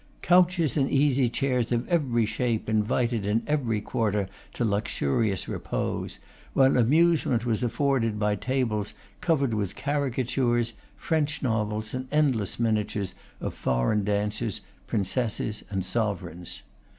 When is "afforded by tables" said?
7.61-8.95